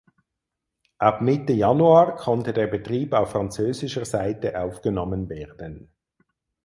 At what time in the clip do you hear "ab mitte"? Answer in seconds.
0.97-1.53